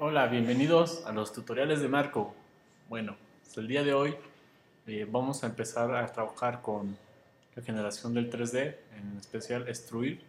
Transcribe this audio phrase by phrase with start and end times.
[0.00, 2.32] Hola, bienvenidos a los tutoriales de Marco.
[2.88, 4.14] Bueno, pues el día de hoy
[4.86, 6.96] eh, vamos a empezar a trabajar con
[7.56, 10.22] la generación del 3D, en especial extruir.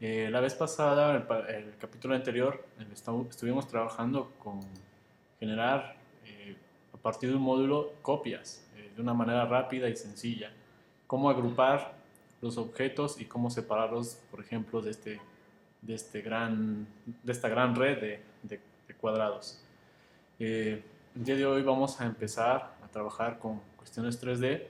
[0.00, 2.64] Eh, la vez pasada, el, el capítulo anterior,
[3.28, 4.60] estuvimos trabajando con
[5.40, 6.56] generar eh,
[6.94, 8.64] a partir de un módulo copias
[8.94, 10.52] de una manera rápida y sencilla.
[11.08, 11.92] Cómo agrupar
[12.40, 15.20] los objetos y cómo separarlos, por ejemplo, de, este,
[15.82, 16.86] de, este gran,
[17.24, 18.60] de esta gran red de, de,
[19.00, 19.60] cuadrados.
[20.38, 20.82] Eh,
[21.14, 24.66] el día de hoy vamos a empezar a trabajar con cuestiones 3D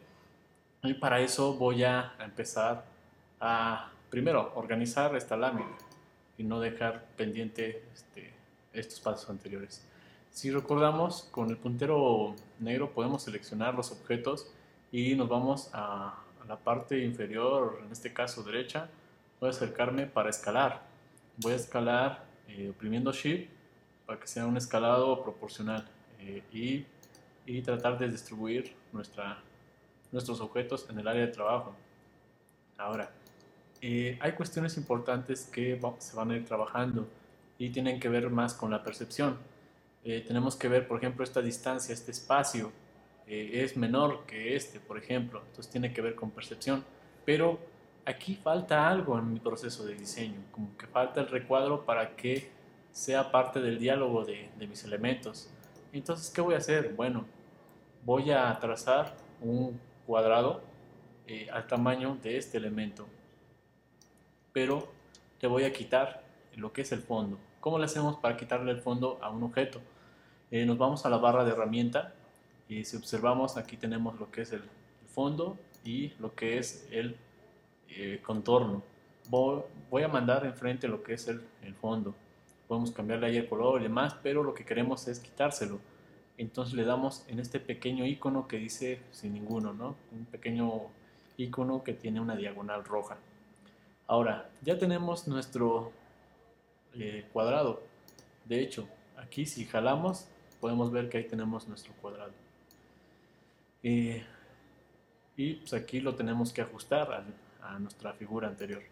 [0.83, 2.85] y para eso voy a empezar
[3.41, 5.77] a, primero, organizar esta lámina
[6.39, 8.33] y no dejar pendiente este,
[8.73, 9.85] estos pasos anteriores.
[10.31, 14.53] Si recordamos, con el puntero negro podemos seleccionar los objetos
[14.93, 18.89] y nos vamos a, la parte inferior, en este caso derecha,
[19.41, 20.83] voy a acercarme para escalar.
[21.39, 23.56] Voy a escalar eh, oprimiendo Shift
[24.07, 25.85] para que sea un escalado proporcional
[26.21, 26.87] eh, y,
[27.45, 29.43] y, tratar de distribuir nuestra,
[30.13, 31.75] nuestros objetos en el área de trabajo.
[32.79, 33.11] Ahora,
[33.83, 37.09] eh, hay cuestiones importantes que se van a ir trabajando
[37.59, 39.39] y tienen que ver más con la percepción.
[40.05, 42.73] Eh, tenemos que ver, por ejemplo, esta distancia, este espacio
[43.29, 46.85] es menor que este, por ejemplo, entonces tiene que ver con percepción,
[47.25, 47.59] pero
[48.05, 52.49] aquí falta algo en mi proceso de diseño, como que falta el recuadro para que
[52.97, 55.51] sea parte del diálogo de, mis elementos.
[55.93, 56.95] Entonces, ¿qué voy a hacer?
[56.95, 57.27] Bueno,
[58.07, 60.63] voy a trazar un cuadrado
[61.27, 63.07] eh, al tamaño de este elemento,
[64.51, 64.89] pero
[65.43, 66.25] le voy a quitar
[66.55, 67.39] lo que es el fondo.
[67.61, 69.83] ¿Cómo le hacemos para quitarle el fondo a un objeto?
[70.51, 72.15] Eh, nos vamos a la barra de herramienta
[72.67, 74.63] y si observamos aquí tenemos lo que es el,
[75.09, 77.19] fondo y lo que es el
[77.91, 78.83] eh, contorno.
[79.29, 81.43] Voy, a mandar enfrente lo que es el,
[81.75, 82.15] fondo.
[82.69, 85.79] Podemos cambiarle ahí el color y demás, pero lo que queremos es quitárselo.
[86.39, 89.97] Entonces le damos en este pequeño icono que dice sin ninguno, ¿no?
[90.13, 90.83] Un pequeño
[91.37, 93.17] icono que tiene una diagonal roja.
[94.07, 95.93] Ahora, ya tenemos nuestro
[96.95, 97.83] eh, cuadrado.
[98.45, 100.29] De hecho, aquí si jalamos
[100.61, 102.33] podemos ver que ahí tenemos nuestro cuadrado.
[103.83, 104.23] y
[105.37, 107.25] pues aquí lo tenemos que ajustar
[107.63, 108.83] a, nuestra figura anterior.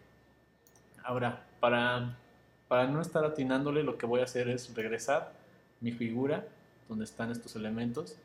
[1.03, 2.17] Ahora, para,
[2.75, 5.31] para no estar atinándole, lo que voy a hacer es regresar
[5.79, 6.45] mi figura,
[6.89, 8.17] donde están estos elementos,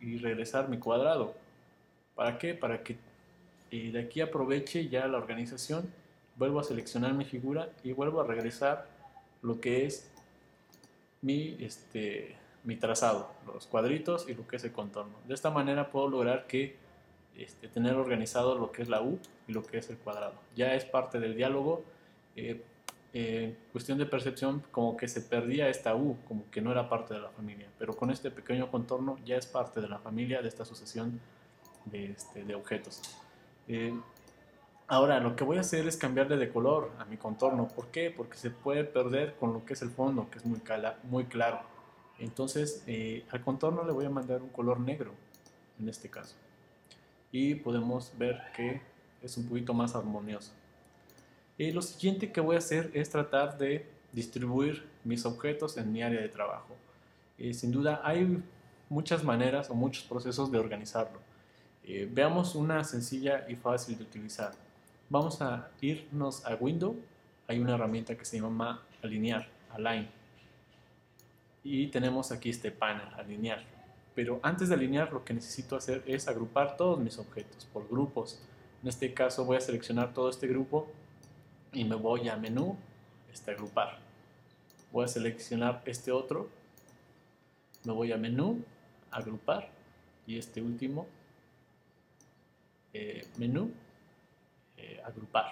[0.00, 1.34] y regresar mi cuadrado.
[2.14, 2.54] ¿Para qué?
[2.54, 2.96] Para que
[3.70, 5.92] de aquí aproveche ya la organización,
[6.36, 8.86] vuelvo a seleccionar mi figura y vuelvo a regresar
[9.42, 10.10] lo que es
[11.20, 15.18] mi, este, mi trazado, los cuadritos y lo que es el contorno.
[15.28, 16.76] De esta manera puedo lograr que
[17.36, 20.40] este, tener organizado lo que es la U y lo que es el cuadrado.
[20.56, 21.84] Ya es parte del diálogo.
[22.36, 22.62] Eh,
[23.12, 27.14] eh, cuestión de percepción, como que se perdía esta U, como que no era parte
[27.14, 27.68] de la familia.
[27.78, 31.20] Pero con este pequeño contorno ya es parte de la familia de esta sucesión
[31.86, 33.02] de, este, de objetos.
[33.66, 33.92] Eh,
[34.86, 37.66] ahora, lo que voy a hacer es cambiarle de color a mi contorno.
[37.66, 38.12] ¿Por qué?
[38.16, 40.60] Porque se puede perder con lo que es el fondo, que es muy,
[41.04, 41.62] muy claro.
[42.20, 45.12] Entonces, eh, al contorno le voy a mandar un color negro,
[45.80, 46.36] en este caso.
[47.32, 48.82] Y podemos ver que
[49.22, 50.52] es un poquito más armonioso.
[51.60, 56.02] Y lo siguiente que voy a hacer es tratar de distribuir mis objetos en mi
[56.02, 56.74] área de trabajo.
[57.36, 58.42] Y sin duda hay
[58.88, 61.20] muchas maneras o muchos procesos de organizarlo.
[61.84, 64.52] Eh, veamos una sencilla y fácil de utilizar.
[65.10, 66.96] Vamos a irnos a Window.
[67.46, 70.08] Hay una herramienta que se llama alinear, align
[71.62, 73.62] y tenemos aquí este panel, alinear.
[74.14, 78.40] Pero antes de alinear lo que necesito hacer es agrupar todos mis objetos por grupos.
[78.82, 80.88] En este caso voy a seleccionar todo este grupo
[81.72, 82.76] y me voy a menú,
[83.32, 83.98] este agrupar.
[84.92, 86.48] Voy a seleccionar este otro,
[87.84, 88.64] me voy a menú,
[89.10, 89.68] agrupar
[90.26, 91.06] y este último,
[92.92, 93.72] eh, menú,
[94.76, 95.46] eh, agrupar.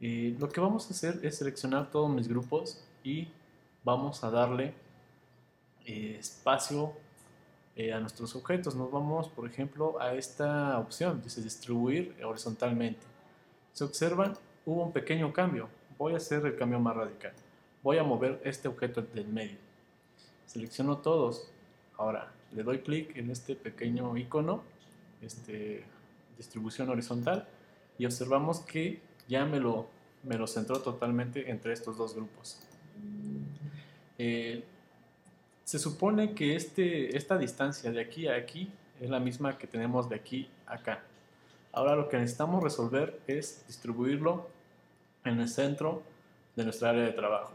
[0.00, 3.28] Y lo que vamos a hacer es seleccionar todos mis grupos y
[3.84, 4.74] vamos a darle
[5.84, 6.92] eh, espacio
[7.76, 8.74] eh, a nuestros objetos.
[8.74, 13.11] Nos vamos, por ejemplo, a esta opción, dice distribuir horizontalmente.
[13.72, 14.34] Se observan,
[14.66, 15.68] hubo un pequeño cambio.
[15.98, 17.32] Voy a hacer el cambio más radical.
[17.82, 19.56] Voy a mover este objeto del medio.
[20.46, 21.48] Selecciono todos.
[21.96, 24.62] Ahora le doy clic en este pequeño icono,
[25.20, 25.84] este,
[26.36, 27.46] distribución horizontal,
[27.98, 29.86] y observamos que ya me lo,
[30.22, 32.60] me lo centró totalmente entre estos dos grupos.
[34.18, 34.62] Eh,
[35.64, 38.70] se supone que este, esta distancia de aquí a aquí
[39.00, 41.02] es la misma que tenemos de aquí a acá.
[41.72, 44.48] Ahora lo que necesitamos resolver es distribuirlo
[45.24, 46.02] en el centro
[46.54, 47.54] de nuestra área de trabajo.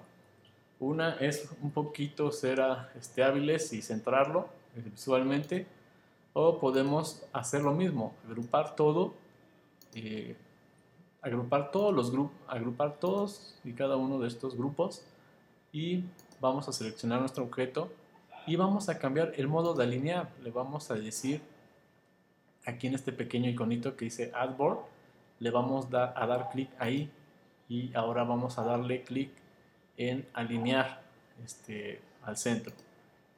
[0.79, 2.59] Una es un poquito ser
[2.97, 5.65] este, hábiles y centrarlo visualmente,
[6.33, 9.13] o podemos hacer lo mismo, agrupar todo,
[9.95, 10.35] eh,
[11.21, 12.13] agrupar todos los
[12.47, 15.03] agrupar todos y cada uno de estos grupos
[15.71, 16.03] y
[16.39, 17.89] vamos a seleccionar nuestro objeto
[18.45, 20.29] y vamos a cambiar el modo de alinear.
[20.43, 21.41] Le vamos a decir
[22.67, 24.79] aquí en este pequeño iconito que dice Add Board,
[25.39, 27.09] le vamos a dar clic ahí
[27.69, 29.31] y ahora vamos a darle clic
[29.97, 31.01] en alinear
[31.43, 32.73] este, al centro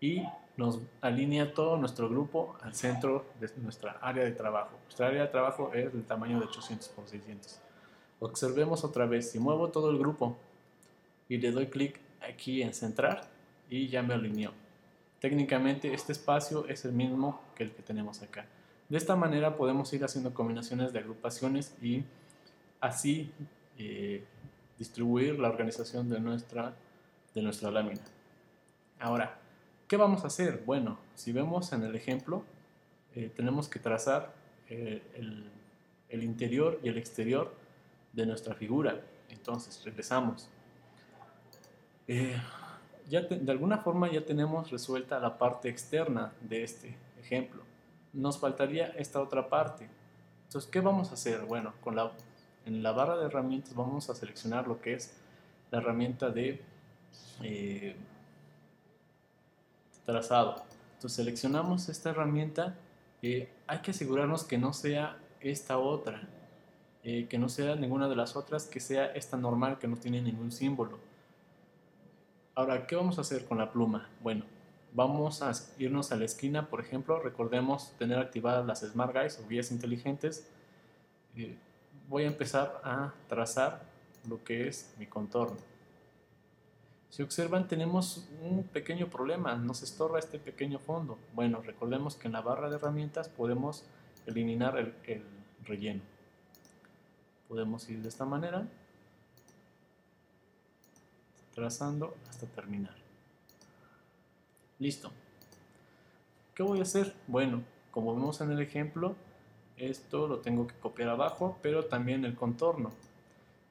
[0.02, 0.24] y
[0.58, 4.72] nos alinea todo nuestro grupo al centro de nuestra área de trabajo.
[4.84, 7.60] Nuestra área de trabajo es del tamaño de 800 por 600.
[8.20, 10.38] Observemos otra vez, si muevo todo el grupo
[11.30, 13.22] y le doy clic aquí en centrar
[13.70, 14.52] y ya me alineó.
[15.20, 18.46] Técnicamente este espacio es el mismo que el que tenemos acá.
[18.90, 22.04] De esta manera podemos ir haciendo combinaciones de agrupaciones y
[22.82, 23.32] así
[23.78, 24.24] eh,
[24.80, 26.74] distribuir la organización de nuestra,
[27.36, 28.02] de nuestra lámina.
[29.00, 29.38] Ahora,
[29.88, 30.64] ¿qué vamos a hacer?
[30.66, 32.44] Bueno, si vemos en el ejemplo,
[33.14, 34.34] eh, tenemos que trazar
[34.70, 35.04] eh,
[36.10, 37.54] el, interior y el exterior
[38.14, 39.00] de nuestra figura.
[39.30, 40.50] Entonces, regresamos.
[43.08, 47.69] ya de alguna forma ya tenemos resuelta la parte externa de este ejemplo
[48.14, 49.90] nos faltaría esta otra parte.
[50.48, 51.42] Entonces, ¿qué vamos a hacer?
[51.46, 52.12] Bueno, con la,
[52.66, 55.14] en la barra de herramientas vamos a seleccionar lo que es
[55.72, 56.62] la herramienta de
[57.44, 57.96] eh,
[60.06, 60.64] trazado.
[60.96, 62.76] Entonces, seleccionamos esta herramienta.
[63.22, 66.22] Eh, hay que asegurarnos que no sea esta otra,
[67.04, 70.22] eh, que no sea ninguna de las otras, que sea esta normal que no tiene
[70.22, 71.00] ningún símbolo.
[72.56, 74.10] Ahora, ¿qué vamos a hacer con la pluma?
[74.22, 74.44] Bueno,
[74.94, 79.48] vamos a irnos a la esquina, por ejemplo, recordemos tener activadas las Smart Guides o
[79.48, 80.48] guías inteligentes.
[81.36, 81.58] Eh,
[82.08, 83.84] voy a empezar a trazar
[84.28, 85.58] lo que es mi contorno.
[87.10, 91.18] Si observan tenemos un pequeño problema, nos estorba este pequeño fondo.
[91.34, 93.84] Bueno, recordemos que en la barra de herramientas podemos
[94.28, 95.24] eliminar el, el
[95.66, 96.02] relleno.
[97.48, 98.68] Podemos ir de esta manera,
[101.56, 103.09] trazando hasta terminar.
[104.80, 105.12] Listo.
[106.56, 107.14] ¿Qué voy a hacer?
[107.28, 109.18] Bueno, como vemos en el ejemplo,
[109.76, 112.94] esto lo tengo que copiar abajo, pero también el contorno.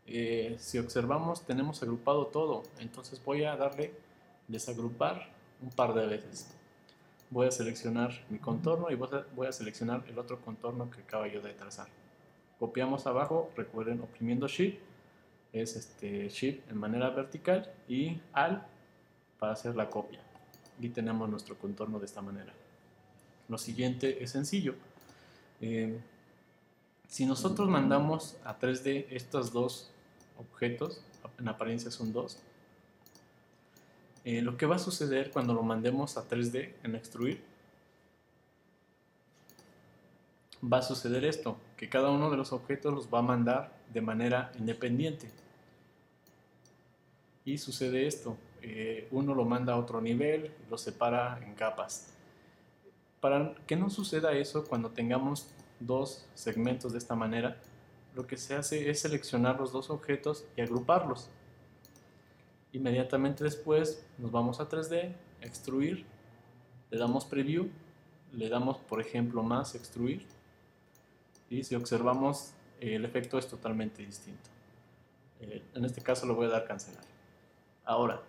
[0.06, 3.94] Eh, si observamos, tenemos agrupado todo, entonces voy a darle
[4.48, 5.30] desagrupar
[5.62, 6.54] un par de veces.
[7.30, 11.40] Voy a seleccionar mi contorno y voy a, seleccionar el otro contorno que acabo yo
[11.40, 11.88] de trazar.
[12.58, 14.78] Copiamos abajo, recuerden oprimiendo Shift,
[15.54, 18.66] es este Shift en manera vertical y Al
[19.38, 20.27] para hacer la copia
[20.80, 22.52] y tenemos nuestro contorno de esta manera.
[23.48, 24.74] Lo siguiente es sencillo.
[25.60, 25.98] Eh,
[27.08, 29.90] si nosotros mandamos a 3D estos dos
[30.38, 31.02] objetos,
[31.38, 32.38] en apariencia son dos,
[34.24, 37.42] eh, lo que va a suceder cuando lo mandemos a 3D en extruir,
[40.62, 44.00] va a suceder esto, que cada uno de los objetos los va a mandar de
[44.00, 45.30] manera independiente.
[47.44, 52.14] Y sucede esto, eh, uno lo manda a otro nivel, lo separa en capas.
[53.20, 55.50] Para que no suceda eso cuando tengamos
[55.80, 57.56] dos segmentos de esta manera,
[58.14, 61.30] lo que se hace es seleccionar los dos objetos y agruparlos.
[62.72, 66.04] Inmediatamente después nos vamos a 3D, extruir,
[66.90, 67.68] le damos preview,
[68.32, 70.26] le damos por ejemplo más extruir
[71.48, 74.50] y si observamos el efecto es totalmente distinto.
[75.40, 77.04] Eh, en este caso lo voy a dar cancelar.
[77.84, 78.20] Ahora,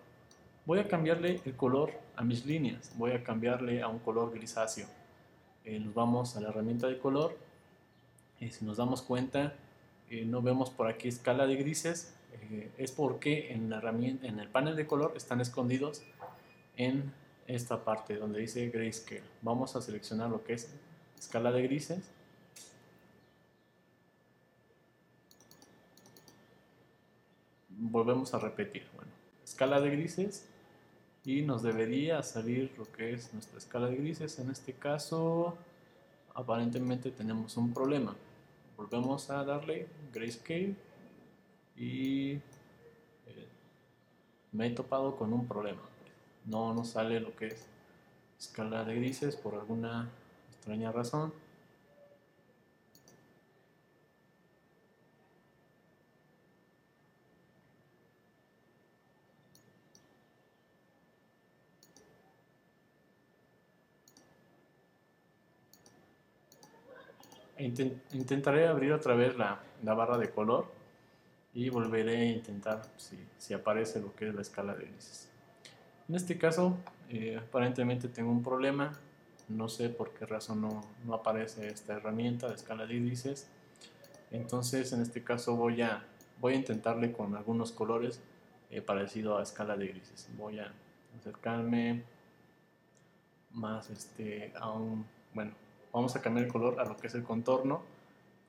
[0.69, 4.85] Voy a cambiarle el color a mis líneas, voy a cambiarle a un color grisáceo.
[5.65, 7.35] Eh, nos vamos a la herramienta de color
[8.39, 9.55] y si nos damos cuenta
[10.11, 14.39] eh, no vemos por aquí escala de grises, eh, es porque en, la herramienta, en
[14.39, 16.03] el panel de color están escondidos
[16.77, 17.11] en
[17.47, 19.23] esta parte donde dice Grayscale.
[19.41, 20.71] Vamos a seleccionar lo que es
[21.17, 22.11] escala de grises.
[27.69, 28.85] Volvemos a repetir.
[28.93, 29.11] Bueno,
[29.43, 30.47] escala de grises
[31.29, 34.39] y nos debería salir lo que es nuestra escala de grises.
[34.39, 35.55] En este caso,
[36.33, 38.15] aparentemente tenemos un problema.
[38.75, 40.73] Volvemos a darle grayscale
[41.77, 42.41] y eh,
[44.51, 45.83] me he topado con un problema.
[46.45, 47.67] No nos sale lo que es
[48.39, 50.09] escala de grises por alguna
[50.51, 51.31] extraña razón.
[67.59, 70.71] Intentaré abrir otra vez la, barra de color
[71.53, 75.29] y volveré a intentar si, si aparece lo que es la escala de grises.
[76.07, 76.77] En este caso,
[77.09, 78.93] eh, aparentemente tengo un problema,
[79.47, 83.47] no sé por qué razón no, no, aparece esta herramienta de escala de índices.
[84.31, 86.05] Entonces, en este caso voy a,
[86.39, 88.21] voy a intentarle con algunos colores
[88.71, 90.29] eh, parecido a escala de grises.
[90.37, 90.71] Voy a
[91.19, 92.03] acercarme
[93.51, 95.51] más este, a un, bueno,
[95.91, 97.81] vamos a cambiar el color a lo que es el contorno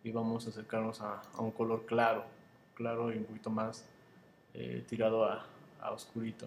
[0.03, 2.25] y vamos a acercarnos a, un color claro,
[2.75, 3.85] claro y un poquito más
[4.55, 5.47] eh, tirado a,
[5.81, 6.47] a oscurito.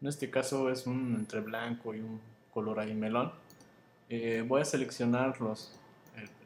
[0.00, 2.20] En este caso es un entre blanco y un
[2.52, 3.32] color ahí melón.
[4.10, 5.78] Eh, voy a seleccionar los,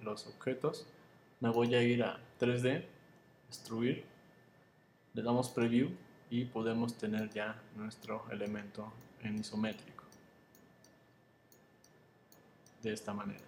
[0.02, 0.86] los objetos.
[1.40, 2.84] Me voy a ir a 3D,
[3.48, 4.04] extruir.
[5.14, 5.90] Le damos preview
[6.30, 9.97] y podemos tener ya nuestro elemento en isométrico
[12.82, 13.44] de esta manera.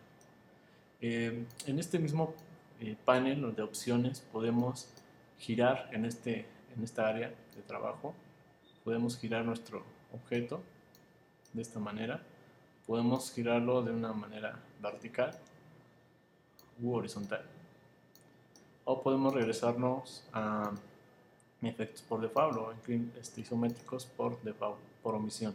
[1.00, 2.34] Eh, en este mismo
[2.80, 4.88] eh, panel de opciones podemos
[5.38, 6.46] girar en, este,
[6.76, 8.14] en esta área de trabajo.
[8.84, 10.62] Podemos girar nuestro objeto
[11.52, 12.22] de esta manera.
[12.86, 15.38] Podemos girarlo de una manera vertical
[16.82, 17.44] u horizontal.
[18.84, 20.72] O podemos regresarnos a
[21.62, 22.74] efectos por default o
[23.18, 25.54] este, isométricos por default, por omisión.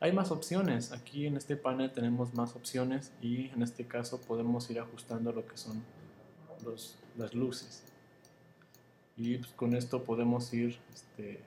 [0.00, 4.68] Hay más opciones, aquí en este panel tenemos más opciones y en este caso podemos
[4.70, 5.82] ir ajustando lo que son
[6.64, 7.84] los, las luces.
[9.16, 11.40] Y pues, con esto podemos ir, este,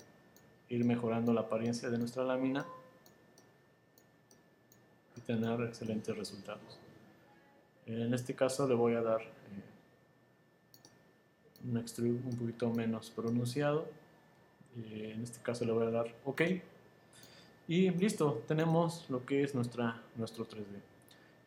[0.69, 2.65] ir mejorando la apariencia de nuestra lámina
[5.15, 6.79] y tener excelentes resultados.
[7.85, 9.63] En este caso le voy a dar eh,
[11.69, 13.87] un extrude un poquito menos pronunciado.
[14.77, 16.41] Eh, en este caso le voy a dar OK.
[17.67, 20.79] Y listo, tenemos lo que es nuestra, nuestro 3D.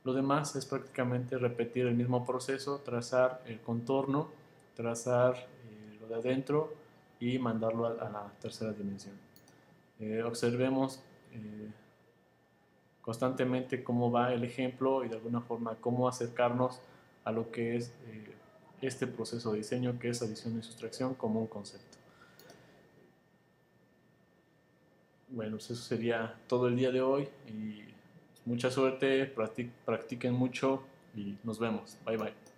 [0.04, 4.28] Lo demás es prácticamente repetir el mismo proceso, trazar el contorno,
[4.74, 6.74] trazar eh, lo de adentro
[7.20, 9.14] y mandarlo a, la tercera dimensión.
[9.98, 11.00] Eh, observemos
[13.02, 16.80] constantemente cómo va el ejemplo y de alguna forma cómo acercarnos
[17.24, 17.92] a lo que es
[18.80, 21.99] este proceso de diseño que es adición y sustracción como un concepto.
[25.30, 27.84] Bueno, pues eso sería todo el día de hoy y
[28.44, 29.26] mucha suerte,
[29.84, 30.82] practiquen mucho
[31.14, 31.98] y nos vemos.
[32.04, 32.49] Bye bye.